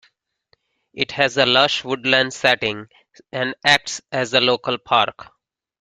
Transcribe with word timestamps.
It 0.95 1.11
has 1.11 1.37
a 1.37 1.45
lush 1.45 1.83
woodland 1.83 2.33
setting, 2.33 2.87
and 3.31 3.53
acts 3.63 4.01
as 4.11 4.33
a 4.33 4.41
local 4.41 4.79
park. 4.79 5.31